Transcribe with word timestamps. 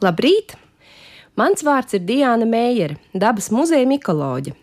Labrīt! 0.00 0.54
Mans 1.36 1.60
vārds 1.60 1.92
ir 1.92 2.00
Diana 2.08 2.46
Meijere, 2.48 2.94
dabas 3.12 3.50
muzeja 3.52 3.84
mikoloģe. 3.84 4.54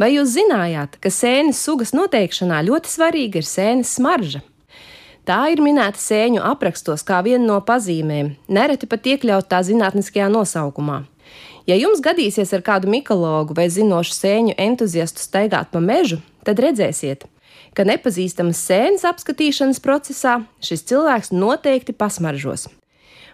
Vai 0.00 0.14
jūs 0.14 0.32
zinājāt, 0.38 0.96
ka 1.04 1.12
sēnes 1.12 1.60
sugas 1.60 1.92
noteikšanā 1.92 2.62
ļoti 2.64 2.88
svarīga 2.88 3.42
ir 3.42 3.48
sēnes 3.48 3.92
smarža? 3.98 4.40
Tā 5.28 5.42
ir 5.52 5.60
minēta 5.60 6.00
sēņu 6.00 6.40
aprakstos 6.48 7.04
kā 7.04 7.20
viena 7.28 7.44
no 7.44 7.58
pazīmēm, 7.60 8.32
nereti 8.48 8.88
pat 8.88 9.04
iekļaut 9.12 9.50
tā 9.52 9.60
zinātniskajā 9.68 10.30
nosaukumā. 10.32 11.02
Ja 11.68 11.76
jums 11.76 12.00
gadīsies 12.00 12.56
ar 12.56 12.64
kādu 12.64 12.88
mikologu 12.88 13.52
vai 13.60 13.68
zinošu 13.68 14.16
sēņu 14.16 14.56
entuziastu 14.56 15.20
staigāt 15.20 15.68
pa 15.76 15.84
mežu, 15.84 16.22
tad 16.40 16.64
redzēsiet, 16.64 17.28
ka 17.76 17.84
nepazīstamas 17.84 18.64
sēnes 18.64 19.04
apskatīšanas 19.12 19.84
procesā 19.84 20.40
šis 20.64 20.88
cilvēks 20.88 21.36
noteikti 21.36 21.92
pasmaržos. 21.92 22.70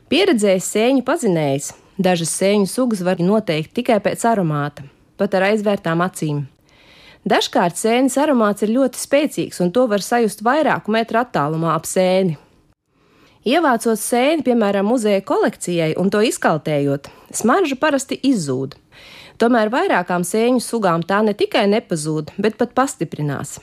Pieredzējis 0.07 0.67
sēņu 0.71 1.03
pazinējs, 1.03 1.73
dažas 1.99 2.31
sēņu 2.39 2.69
sugas 2.71 3.01
var 3.03 3.19
noteikt 3.19 3.73
tikai 3.75 3.97
pēc 4.05 4.21
aromāta, 4.31 4.85
pat 5.19 5.35
ar 5.35 5.49
aizvērtām 5.49 6.05
acīm. 6.05 6.45
Dažkārt 7.27 7.75
sēnes 7.75 8.15
aromāts 8.23 8.63
ir 8.63 8.71
ļoti 8.71 9.03
spēcīgs, 9.03 9.59
un 9.65 9.73
to 9.75 9.89
var 9.91 10.05
sajust 10.07 10.45
vairāku 10.47 10.95
metru 10.95 11.19
attālumā 11.25 11.75
ap 11.75 11.91
sēni. 11.91 12.37
Ievācot 13.51 13.99
sēni, 13.99 14.47
piemēram, 14.47 14.87
muzeja 14.87 15.27
kolekcijai 15.27 15.97
un 15.99 16.15
to 16.15 16.23
izkaltējot, 16.23 17.11
smarža 17.35 17.75
parasti 17.83 18.23
izzūd. 18.31 18.79
Tomēr 19.43 19.75
vairākām 19.75 20.23
sēņu 20.23 20.63
sugām 20.63 21.03
tā 21.03 21.25
ne 21.27 21.35
tikai 21.35 21.67
nepazūd, 21.75 22.31
bet 22.39 22.63
pat 22.63 22.79
pastiprinās. 22.79 23.59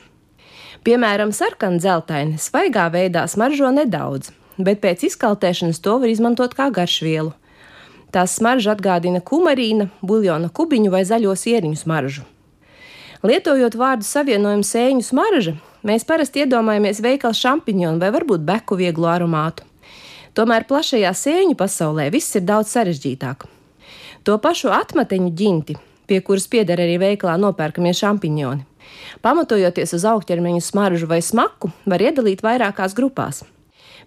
Piemēram, 0.84 1.32
sarkana 1.32 1.80
dzeltaini 1.80 2.36
svaigā 2.36 2.92
veidā 2.92 3.30
smaržo 3.32 3.72
nedaudz, 3.72 4.36
bet 4.58 4.82
pēc 4.84 5.08
izkaltēšanas 5.10 5.82
to 5.84 5.98
var 6.02 6.12
izmantot 6.12 6.54
kā 6.58 6.70
garšvielu. 6.74 7.34
Tās 8.14 8.36
smarža 8.38 8.76
atgādina 8.76 9.24
kumarīna, 9.26 9.90
buļļona 10.06 10.52
kubiņu 10.54 10.92
vai 10.94 11.02
zaļo 11.10 11.34
sieriņu 11.34 11.80
smaržu. 11.80 12.26
Lietojot 13.24 13.78
vārdu 13.80 14.04
savienojumu 14.04 14.66
sēņu 14.68 15.06
smarža, 15.08 15.54
mēs 15.88 16.04
parasti 16.06 16.44
iedomājamies 16.44 17.00
veikala 17.02 17.38
šampiņonu 17.40 18.02
vai 18.04 18.10
varbūt 18.12 18.44
beku 18.44 18.76
vieglu 18.78 19.08
aromātu. 19.08 19.64
Tomēr 20.36 20.66
plašajā 20.68 21.14
sēņu 21.16 21.56
pasaulē 21.56 22.10
viss 22.14 22.36
ir 22.36 22.44
daudz 22.44 22.74
sarežģītāk. 22.76 23.48
To 24.28 24.38
pašu 24.44 24.74
atmateņu 24.76 25.32
ģinti, 25.40 25.78
pie 26.08 26.20
kuras 26.26 26.50
pieder 26.52 26.84
arī 26.84 27.00
veikalā 27.00 27.38
nopērkamie 27.40 27.96
šampiņoni, 27.96 28.68
pamatojoties 29.24 29.96
uz 29.98 30.06
augķermeņu 30.12 30.62
smaržu 30.64 31.10
vai 31.10 31.22
smaku, 31.24 31.72
var 31.86 32.04
iedalīt 32.04 32.44
vairākās 32.44 32.96
grupās. 32.98 33.44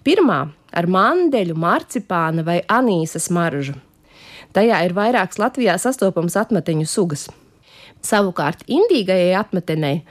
Pirmā 0.07 0.39
ar 0.71 0.87
mandeļu, 0.87 1.57
marcipāna 1.59 2.45
vai 2.47 2.61
anīsa 2.71 3.19
smaržu. 3.19 3.75
Tajā 4.55 4.79
ir 4.87 4.93
vairākas 4.95 5.41
Latvijā 5.43 5.75
sastopamas 5.83 6.37
atmeteņu 6.39 6.87
sugas. 6.87 7.25
Savukārt 8.07 8.63
indīgajai 8.71 9.33
atmetenei 9.35 10.05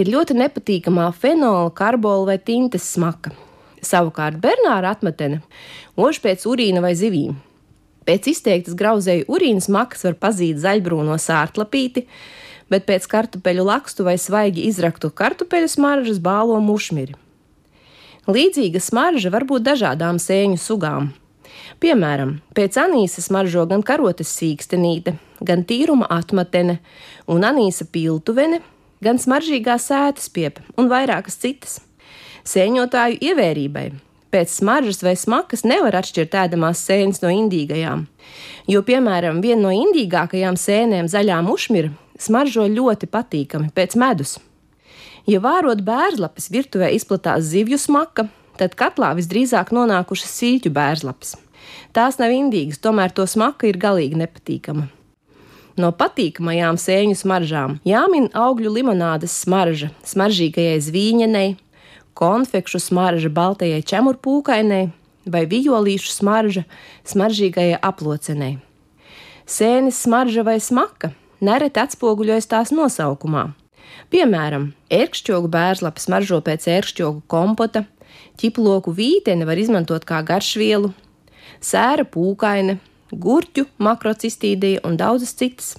ir 0.00 0.08
ļoti 0.08 0.36
nepatīkamā 0.38 1.10
fenola, 1.12 1.68
karbola 1.76 2.30
vai 2.32 2.38
tintes 2.40 2.86
smaka. 2.94 3.34
Savukārt 3.84 4.40
Bernāra 4.40 4.94
atmetene 4.96 5.42
ož 6.00 6.22
pēc 6.24 6.46
urīna 6.48 6.80
vai 6.80 6.94
zivīm. 6.96 7.36
Pēc 8.08 8.30
izteiktas 8.32 8.76
grauzēju 8.80 9.26
urīna 9.32 9.60
smakas 9.64 10.06
var 10.08 10.16
pazīt 10.24 10.62
zaļbrūno 10.62 11.18
sārtlapīti, 11.20 12.06
bet 12.72 12.88
pēc 12.88 13.08
kartupeļu 13.12 13.68
lakstu 13.68 14.08
vai 14.08 14.16
svaigi 14.20 14.64
izraktu 14.70 15.12
kartupeļu 15.12 15.68
smaržas 15.76 16.20
bālo 16.24 16.56
mušmiri. 16.64 17.20
Līdzīga 18.24 18.80
smarža 18.80 19.28
var 19.28 19.44
būt 19.44 19.66
dažādām 19.66 20.16
sēņu 20.22 20.56
sugām. 20.56 21.10
Piemēram, 21.82 22.38
pēc 22.56 22.78
anīsa 22.80 23.20
smaržo 23.20 23.66
gan 23.68 23.82
karotes 23.84 24.30
sīkstenīte, 24.38 25.16
gan 25.44 25.64
tīruma 25.68 26.08
atmatene 26.08 26.78
un 27.28 27.44
anīsa 27.44 27.84
piltuvene, 27.92 28.62
gan 29.04 29.20
smaržīgā 29.20 29.76
sētas 29.76 30.30
piepa 30.32 30.64
un 30.80 30.88
vairākas 30.88 31.36
citas. 31.42 31.76
Sēņotāju 32.48 33.20
ievērībai 33.28 33.86
pēc 34.34 34.50
smaržas 34.50 35.04
vai 35.04 35.14
smakas 35.20 35.62
nevar 35.68 35.94
atšķirt 36.00 36.34
ēdamās 36.40 36.80
sēnes 36.88 37.20
no 37.22 37.30
indīgajām, 37.30 38.06
jo, 38.72 38.80
piemēram, 38.88 39.38
viena 39.44 39.68
no 39.68 39.74
indīgākajām 39.84 40.58
sēnēm, 40.58 41.12
zaļā 41.12 41.38
mušmira, 41.46 41.92
smaržo 42.18 42.66
ļoti 42.72 43.10
patīkami 43.12 43.70
pēc 43.76 43.94
medus. 44.00 44.38
Ja 45.24 45.38
vārot 45.40 45.80
bērzlapes 45.80 46.50
virtuvē 46.52 46.90
izplatās 46.92 47.46
zivju 47.48 47.78
smaka, 47.80 48.26
tad 48.60 48.74
katlā 48.76 49.14
visdrīzāk 49.16 49.72
nonākušas 49.72 50.34
sīļu 50.36 50.72
bērzlapes. 50.74 51.32
Tās 51.96 52.18
nav 52.20 52.34
indīgas, 52.34 52.82
tomēr 52.84 53.14
to 53.14 53.24
smaka 53.24 53.70
ir 53.70 53.78
galīgi 53.80 54.20
nepatīkama. 54.20 54.90
No 55.80 55.90
patīkamajām 55.96 56.76
sēņu 56.78 57.16
smaržām 57.18 57.78
jāmin 57.88 58.28
augļu 58.36 58.74
limonādes 58.76 59.32
smarža, 59.46 59.88
smaržīgajai 60.06 60.76
zvīņenei, 60.90 61.56
konfekšu 62.14 62.82
smarža 62.84 63.32
baltajai 63.32 63.80
čemurpūkainei 63.80 64.92
vai 65.24 65.44
violīšu 65.48 66.12
smarža 66.20 66.66
smaržīgajai 67.08 67.80
aplocenei. 67.80 68.58
Sēnes 69.48 70.04
smarža 70.04 70.44
vai 70.44 70.60
smaka 70.60 71.14
nereti 71.40 71.80
atspoguļojas 71.80 72.52
tās 72.52 72.76
nosaukumā 72.76 73.48
Piemēram, 74.12 74.72
ērkšķogu 74.92 75.50
bērnslapi 75.52 76.02
smaržo 76.02 76.40
pēc 76.44 76.66
ērkšķogu 76.70 77.24
kompota, 77.30 77.84
ķiploku 78.40 78.94
vīteni 78.94 79.46
var 79.48 79.60
izmantot 79.60 80.06
kā 80.08 80.20
garšvielu, 80.26 80.92
sēra 81.64 82.04
pūkaine, 82.06 82.78
gurķu 83.10 83.66
makrocistīdija 83.82 84.84
un 84.86 84.98
daudzas 85.00 85.34
citas. 85.38 85.74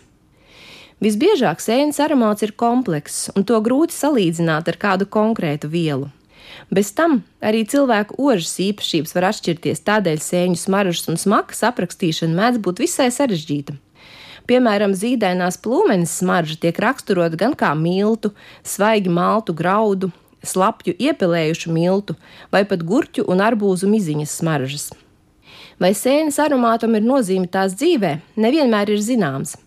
Visbiežāk 1.04 1.60
sēnes 1.60 2.00
aromāts 2.00 2.46
ir 2.46 2.56
komplekss, 2.56 3.30
un 3.36 3.44
to 3.44 3.60
grūti 3.62 3.94
salīdzināt 3.96 4.72
ar 4.72 4.78
kādu 4.80 5.08
konkrētu 5.12 5.70
vielu. 5.72 6.08
Bez 6.72 6.94
tam 6.96 7.20
arī 7.44 7.66
cilvēku 7.68 8.16
ožas 8.18 8.56
īpašības 8.64 9.16
var 9.18 9.30
atšķirties, 9.32 9.84
tādēļ 9.86 10.22
sēņu 10.24 10.60
smaržas 10.62 11.10
un 11.12 11.20
smakas 11.20 11.66
aprakstīšana 11.68 12.38
mēdz 12.40 12.62
būt 12.64 12.82
visai 12.86 13.10
sarežģīta. 13.14 13.76
Piemēram, 14.46 14.94
zīdainās 14.94 15.58
plūmenes 15.58 16.20
smarža 16.20 16.60
tiek 16.62 16.78
raksturota 16.82 17.40
gan 17.40 17.56
kā 17.58 17.72
miltu, 17.78 18.30
svaigi 18.62 19.10
maltu 19.10 19.56
graudu, 19.58 20.12
slapju 20.46 20.94
iepelējušu 21.02 21.74
miltu 21.74 22.16
vai 22.54 22.62
pat 22.70 22.86
gurķu 22.86 23.26
un 23.26 23.42
arbūzu 23.42 23.90
miziņas 23.90 24.38
smaržas. 24.42 24.92
Vai 25.82 25.92
sēnes 25.98 26.38
aromātam 26.40 26.94
ir 26.96 27.04
nozīme 27.04 27.50
tās 27.52 27.74
dzīvē, 27.76 28.14
nevienmēr 28.40 28.94
ir 28.94 29.02
zināms. 29.04 29.58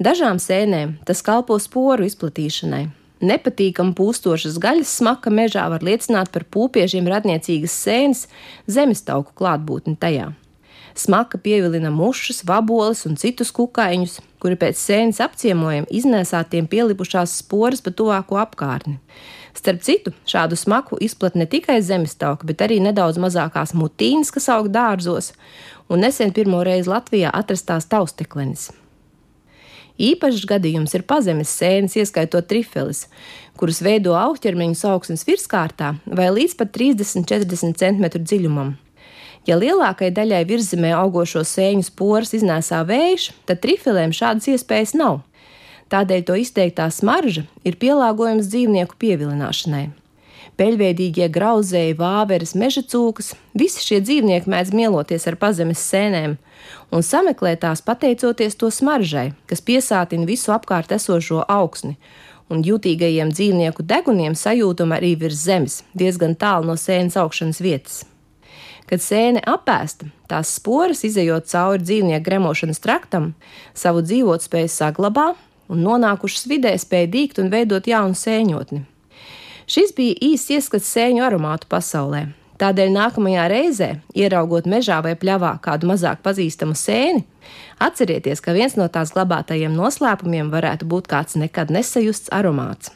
Dažām 0.00 0.38
sēnēm 0.40 0.98
tas 1.08 1.24
kalpo 1.24 1.58
sporu 1.60 2.06
izplatīšanai. 2.06 2.86
Nepatīkama 3.20 3.92
pūstošas 3.96 4.56
gaļas 4.62 4.92
smaka 5.00 5.32
mežā 5.32 5.66
var 5.68 5.82
liecināt 5.84 6.30
par 6.32 6.46
pūpiežiem 6.48 7.08
radniecīgas 7.10 7.74
sēnes 7.84 8.22
zemestauku 8.64 9.34
klātbūtni 9.36 9.98
tajā. 10.00 10.30
Smaka 10.94 11.38
pievilina 11.38 11.90
mušas, 11.90 12.42
vaboles 12.44 13.04
un 13.06 13.16
citus 13.20 13.52
kukaiņus, 13.54 14.18
kuri 14.42 14.56
pēc 14.58 14.78
sēnes 14.80 15.20
apciemojuma 15.22 15.88
iznēsātiem 15.92 16.66
pielipušās 16.70 17.36
sporas 17.42 17.84
pa 17.84 17.92
tuvāko 17.94 18.40
apkārtni. 18.42 18.98
Starp 19.54 19.82
citu, 19.84 20.12
šādu 20.30 20.56
smaku 20.58 20.98
izplat 21.02 21.36
ne 21.38 21.46
tikai 21.50 21.80
zemestauka, 21.82 22.46
bet 22.46 22.62
arī 22.64 22.78
nedaudz 22.82 23.18
mazākās 23.22 23.74
mutīnas, 23.76 24.30
kas 24.34 24.48
aug 24.54 24.70
dārzos, 24.72 25.32
un 25.90 26.04
nesen 26.04 26.34
pirmo 26.34 26.62
reizi 26.66 26.90
Latvijā 26.90 27.32
atrastās 27.34 27.88
tausteklenis. 27.90 28.70
Īpašs 30.00 30.46
gadījums 30.48 30.94
ir 30.96 31.04
pazemes 31.04 31.50
sēnes, 31.52 31.98
ieskaitot 32.00 32.46
trifeles, 32.48 33.04
kuras 33.60 33.82
veido 33.84 34.14
augķermeņu 34.16 34.78
augsnes 34.88 35.26
virskārtā 35.28 35.92
vai 36.06 36.30
līdz 36.32 36.56
pat 36.56 36.72
30-40 36.78 37.76
cm 37.76 38.06
dziļumam. 38.22 38.78
Ja 39.50 39.56
lielākajai 39.58 40.12
daļai 40.14 40.44
virzemē 40.46 40.92
augošo 40.94 41.40
sēņu 41.42 41.88
sporas 41.88 42.30
iznēsā 42.38 42.84
vējš, 42.86 43.30
tad 43.50 43.58
trifilēm 43.64 44.12
šādas 44.14 44.46
iespējas 44.52 44.94
nav. 44.94 45.24
Tādēļ 45.90 46.20
to 46.28 46.36
izteiktā 46.38 46.86
smarža 46.94 47.48
ir 47.66 47.78
pielāgojams 47.80 48.46
dzīvnieku 48.46 48.94
pievilināšanai. 49.02 49.88
Peļveidīgie 50.60 51.26
grauzēji, 51.34 51.96
vāveres, 51.98 52.52
meža 52.54 52.84
cūkas, 52.92 53.32
visi 53.58 53.82
šie 53.82 53.98
dzīvnieki 54.04 54.50
mēdz 54.52 54.70
mieloties 54.76 55.26
ar 55.26 55.38
pazemes 55.40 55.82
sēnēm 55.82 56.36
un 56.94 57.02
sameklēt 57.02 57.64
tās 57.64 57.82
pateicoties 57.82 58.54
to 58.60 58.70
smaržai, 58.70 59.32
kas 59.50 59.64
piesātina 59.66 60.28
visu 60.30 60.54
apkārt 60.54 60.94
esošo 60.94 61.42
augsni, 61.48 61.96
un 62.52 62.62
jūtīgajiem 62.66 63.34
dzīvnieku 63.34 63.82
deguniem 63.82 64.38
sajūtama 64.38 65.00
arī 65.00 65.16
virs 65.18 65.42
zemes, 65.42 65.80
diezgan 65.90 66.38
tālu 66.38 66.70
no 66.70 66.78
sēnes 66.78 67.18
augšanas 67.18 67.64
vietas. 67.64 68.02
Kad 68.90 69.02
sēne 69.04 69.40
apēsta, 69.46 70.08
tās 70.26 70.50
sporas, 70.56 71.04
izējot 71.06 71.46
cauri 71.52 71.84
dzīvnieku 71.84 72.24
gremošanas 72.26 72.82
traktam, 72.82 73.32
savu 73.70 74.02
dzīvotspēju 74.02 74.72
saglabā 74.72 75.28
un 75.70 75.84
nonākušas 75.86 76.48
vidē 76.50 76.74
spēja 76.74 77.12
dīgt 77.12 77.38
un 77.38 77.52
veidot 77.52 77.86
jaunu 77.86 78.18
sēņotni. 78.18 78.82
Šis 79.70 79.94
bija 79.94 80.18
īsts 80.32 80.50
ieskats 80.56 80.90
sēņu 80.90 81.22
aromātu 81.22 81.70
pasaulē. 81.70 82.26
Tādēļ 82.60 82.90
nākamajā 82.92 83.46
reizē, 83.48 83.90
ieraugot 84.12 84.66
mežā 84.68 84.98
vai 85.06 85.14
pļavā 85.16 85.54
kādu 85.64 85.88
mazāk 85.94 86.20
pazīstamu 86.26 86.74
sēni, 86.76 87.22
atcerieties, 87.80 88.42
ka 88.44 88.52
viens 88.58 88.74
no 88.76 88.90
tās 88.92 89.14
glabātajiem 89.14 89.72
noslēpumiem 89.78 90.50
varētu 90.52 90.90
būt 90.90 91.08
kāds 91.14 91.38
nekad 91.40 91.70
nesajusts 91.72 92.34
aromāts. 92.34 92.90